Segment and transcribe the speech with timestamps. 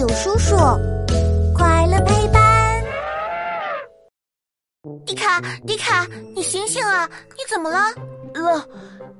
[0.00, 0.56] 友叔叔，
[1.54, 2.82] 快乐陪伴。
[5.04, 7.06] 迪卡，迪卡，你醒醒啊！
[7.36, 7.92] 你怎么了？
[8.32, 8.66] 乐，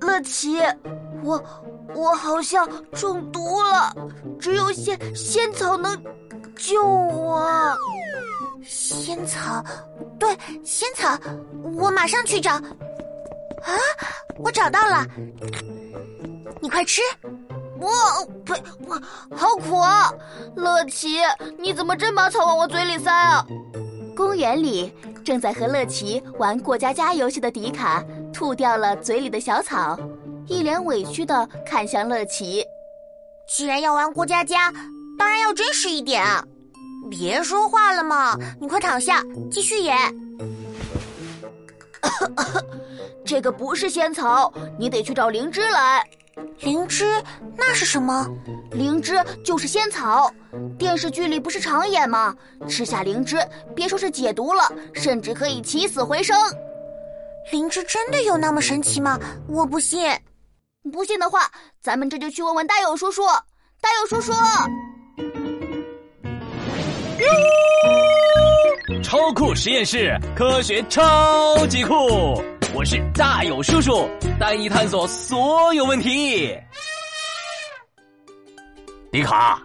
[0.01, 0.57] 乐奇，
[1.23, 1.39] 我
[1.95, 3.95] 我好像中毒了，
[4.41, 6.03] 只有仙仙草能
[6.57, 7.77] 救我。
[8.65, 9.63] 仙草，
[10.19, 10.35] 对，
[10.65, 11.15] 仙草，
[11.77, 12.53] 我马上去找。
[12.55, 12.63] 啊，
[14.39, 15.07] 我找到了，
[16.63, 17.03] 你快吃。
[17.81, 18.63] 我呸！
[18.87, 19.01] 我
[19.35, 20.13] 好苦啊！
[20.55, 21.19] 乐奇，
[21.59, 23.45] 你怎么真把草往我嘴里塞啊？
[24.15, 24.93] 公园里
[25.25, 29.99] 正在和乐奇玩过家家游戏的迪卡吐掉了嘴里的小草，
[30.47, 32.63] 一脸委屈的看向乐奇。
[33.49, 34.71] 既然要玩过家家，
[35.19, 36.45] 当然要真实一点啊。
[37.11, 39.97] 别说话了嘛，你快躺下，继续演。
[43.25, 46.07] 这个不是仙草，你得去找灵芝来。
[46.61, 47.23] 灵芝
[47.57, 48.27] 那是什么？
[48.73, 50.33] 灵芝就是仙草，
[50.79, 52.35] 电视剧里不是常演吗？
[52.69, 53.37] 吃下灵芝，
[53.75, 56.37] 别说是解毒了，甚至可以起死回生。
[57.51, 59.19] 灵芝真的有那么神奇吗？
[59.49, 60.11] 我不信。
[60.93, 61.51] 不信的话，
[61.83, 63.23] 咱们这就去问问大友叔叔。
[63.83, 64.33] 大友叔叔，
[69.11, 72.41] 超酷实验室，科学超级酷。
[72.73, 74.09] 我是大有叔叔，
[74.39, 76.57] 带你探索所有问题。
[79.11, 79.61] 迪卡，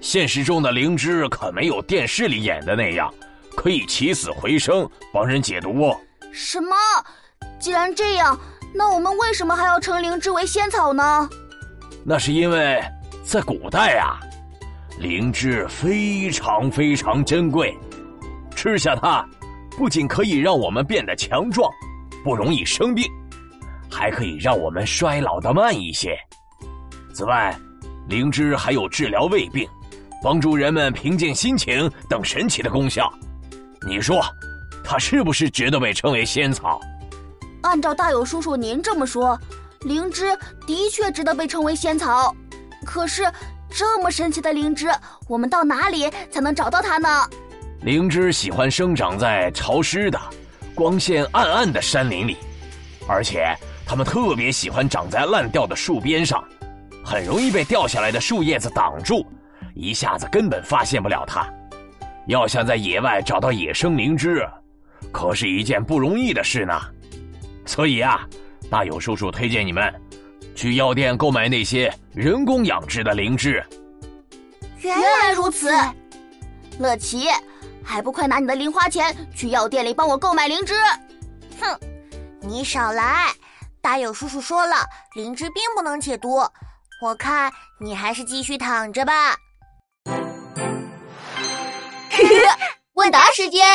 [0.00, 3.12] 现实中的灵芝可没有电视里演的那样，
[3.56, 5.98] 可以起死回生，帮人解毒哦。
[6.32, 6.76] 什么？
[7.58, 8.38] 既然这样，
[8.72, 11.28] 那我们为什么还要称灵芝为仙草呢？
[12.04, 12.80] 那是因为
[13.24, 14.20] 在古代啊，
[15.00, 17.76] 灵芝非常非常珍贵，
[18.64, 19.22] 吃下它，
[19.76, 21.70] 不仅可以让我们变得强壮。
[22.24, 23.04] 不容易生病，
[23.90, 26.16] 还可以让我们衰老的慢一些。
[27.12, 27.54] 此外，
[28.08, 29.68] 灵芝还有治疗胃病、
[30.22, 33.12] 帮助人们平静心情等神奇的功效。
[33.86, 34.24] 你说，
[34.82, 36.80] 它是不是值得被称为仙草？
[37.60, 39.38] 按照大友叔叔您这么说，
[39.82, 40.34] 灵芝
[40.66, 42.34] 的确值得被称为仙草。
[42.86, 43.30] 可是，
[43.68, 44.88] 这么神奇的灵芝，
[45.28, 47.28] 我们到哪里才能找到它呢？
[47.84, 50.18] 灵芝喜欢生长在潮湿的。
[50.74, 52.38] 光线暗暗的山林里，
[53.06, 53.54] 而且
[53.86, 56.42] 它们特别喜欢长在烂掉的树边上，
[57.04, 59.24] 很容易被掉下来的树叶子挡住，
[59.74, 61.46] 一下子根本发现不了它。
[62.26, 64.48] 要想在野外找到野生灵芝，
[65.12, 66.80] 可是一件不容易的事呢。
[67.66, 68.26] 所以啊，
[68.70, 69.94] 大友叔叔推荐你们
[70.56, 73.62] 去药店购买那些人工养殖的灵芝。
[74.80, 75.70] 原来如此，
[76.80, 77.26] 乐奇。
[77.84, 80.74] 还不快拿你的零花钱去药店里帮我购买灵芝！
[81.60, 81.78] 哼，
[82.40, 83.32] 你少来！
[83.80, 84.76] 大友叔叔说了，
[85.14, 86.42] 灵芝并不能解毒。
[87.02, 89.36] 我看你还是继续躺着吧。
[92.94, 93.66] 问答时间：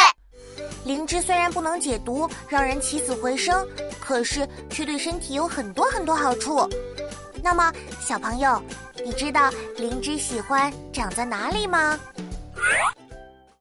[0.84, 3.68] 灵芝虽然不能解毒，让人起死回生，
[4.00, 6.68] 可是却对身体有很多很多好处。
[7.44, 7.72] 那么，
[8.02, 8.62] 小朋友，
[9.06, 12.00] 你知道灵芝喜欢长在哪里吗？